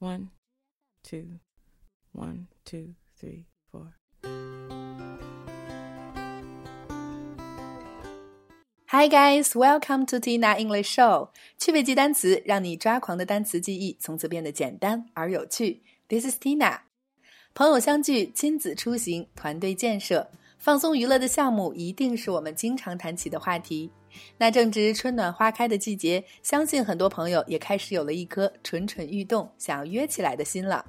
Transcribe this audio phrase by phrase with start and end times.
[0.00, 0.28] One,
[1.02, 1.40] two,
[2.12, 3.94] one, two, three, four.
[8.88, 11.30] Hi guys, welcome to Tina English Show。
[11.58, 15.82] 趣味记单词，让你抓狂的单词记忆从此变得简单而有趣。
[16.08, 16.80] This is Tina。
[17.54, 20.30] 朋友相聚、亲子出行、团队建设、
[20.61, 23.89] 放松娱乐的项目，一定是我们经常谈起的话题。
[24.37, 30.85] 那正值春暖花开的季节，相信很多朋友也开始有了一颗蠢蠢欲动、想要约起来的心了。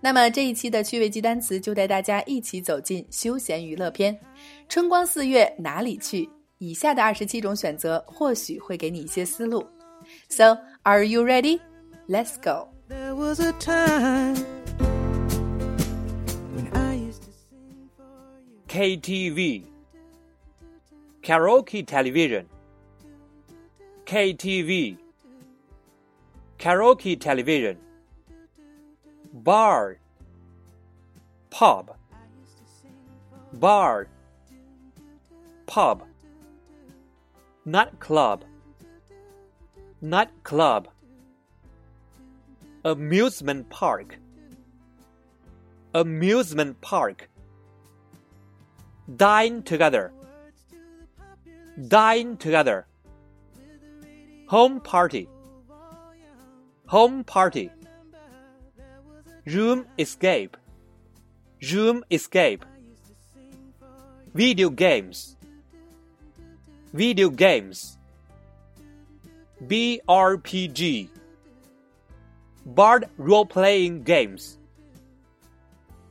[0.00, 4.16] 那么这一期的趣味记单词就带大家一起走进休闲娱乐篇。
[4.68, 6.30] 春光四月哪里去？
[6.58, 9.66] 以下的二十七种选择或许会给你一些思路。
[10.28, 11.58] So, are you ready?
[12.08, 12.68] Let's go.
[12.88, 14.36] There was a time
[18.68, 19.64] KTV
[21.22, 22.46] Karaoke television
[24.04, 24.98] KTV
[26.58, 27.78] Karaoke television
[29.32, 29.96] Bar
[31.48, 31.96] Pub
[33.54, 34.08] Bar
[35.66, 36.04] Pub
[37.64, 38.44] Nightclub
[40.02, 40.88] Nightclub
[42.84, 44.18] Amusement park
[45.94, 47.27] Amusement park
[49.16, 50.12] dine together.
[51.88, 52.86] Dine together.
[54.48, 55.28] Home party.
[56.86, 57.70] Home party.
[59.46, 60.56] Room escape.
[61.72, 62.64] Room escape.
[64.34, 65.36] Video games.
[66.92, 67.98] Video games.
[69.62, 71.08] Brpg
[72.74, 74.58] board role playing games.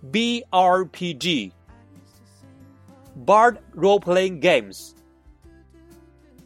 [0.05, 1.51] Brpg
[3.17, 4.93] Board role playing games,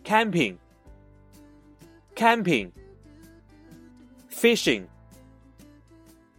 [0.05, 0.57] camping,
[2.15, 2.71] camping,
[4.29, 4.87] fishing,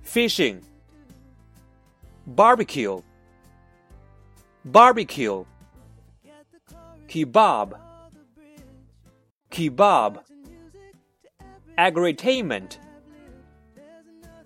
[0.00, 0.62] fishing,
[2.26, 3.02] barbecue,
[4.64, 5.44] barbecue,
[7.08, 7.78] kebab,
[9.50, 10.18] kebab,
[11.76, 12.78] agritainment,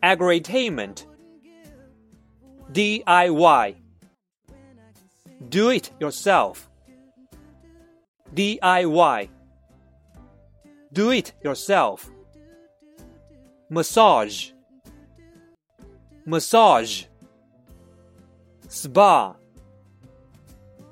[0.03, 1.07] agritainment,
[2.73, 3.77] DIY
[5.57, 6.69] do it yourself.
[8.35, 9.31] DIY.
[10.93, 12.11] Do it yourself.
[13.71, 14.51] Massage.
[16.27, 17.05] Massage.
[18.69, 19.35] Spa.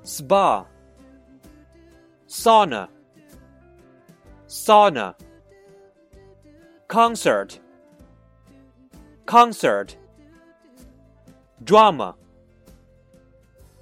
[0.01, 0.65] Spa.
[2.27, 2.87] Sauna.
[4.47, 5.13] Sauna.
[6.87, 7.59] Concert.
[9.27, 9.95] Concert.
[11.63, 12.15] Drama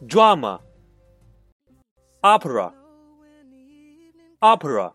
[0.08, 0.60] drama,
[2.24, 2.72] opera,
[4.42, 4.94] opera,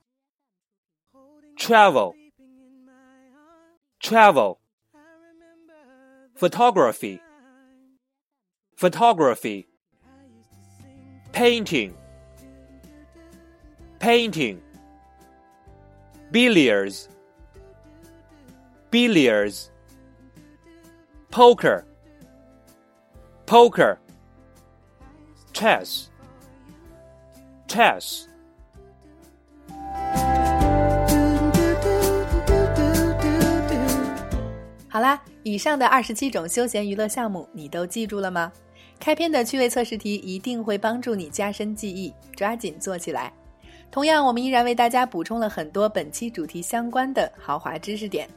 [1.59, 2.15] travel,
[4.03, 4.59] travel,
[6.37, 7.21] photography,
[8.77, 9.69] photography,
[11.33, 11.94] painting,
[13.99, 14.62] painting,
[16.31, 17.11] billiards,
[18.91, 19.71] billiards,
[21.31, 21.84] poker,
[23.44, 23.99] poker
[25.53, 26.09] chess
[27.69, 28.25] chess
[34.89, 38.51] 好啦，以上的二十七种休闲娱乐项目你都记住了吗？
[38.99, 43.33] 开篇的趣味测试题一定会帮助你加深记忆，抓紧做起来。
[43.93, 48.29] 同样，我们依然为大家补充了很多本期主题相关的豪华知识点。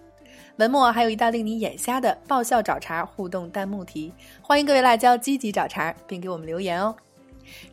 [0.57, 6.95] 文末还有一道令你眼瞎的爆笑找茬互动弹幕题，欢迎各位辣椒积极找茬，并给我们留言哦。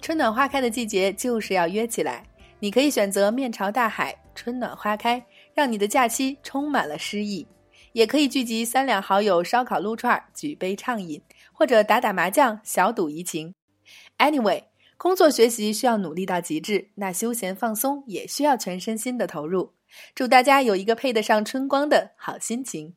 [0.00, 2.24] 春暖花开的季节就是要约起来，
[2.60, 5.24] 你可以选择面朝大海，春暖花开，
[5.54, 7.46] 让你的假期充满了诗意；
[7.92, 11.20] 也可以聚集三两好友烧烤撸串，举杯畅饮，
[11.52, 13.54] 或者打打麻将，小赌怡情。
[14.18, 14.64] Anyway，
[14.96, 19.74] 工作学习需要努力到极致，那休闲放松也需要全身心的投入。
[20.14, 22.94] 祝大家有一个配得上春光的好心情。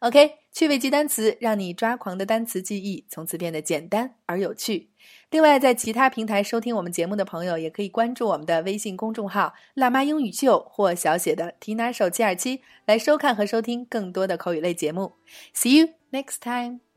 [0.00, 4.90] OK，趣味记单词，让你抓狂的单词记忆从此变得简单而有趣。
[5.30, 15.16] 另外，在其他平台收听我们节目的朋友，也可以关注我们的微信公众号“辣妈英语秀”或小写的 “Tina 手机耳机”来收看和收听更多的口语类节目。
[15.54, 16.87] See you next time.